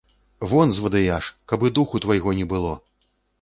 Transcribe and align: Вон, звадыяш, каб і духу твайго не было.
Вон, 0.53 0.71
звадыяш, 0.77 1.27
каб 1.51 1.67
і 1.69 1.71
духу 1.77 2.01
твайго 2.07 2.35
не 2.39 2.49
было. 2.55 2.73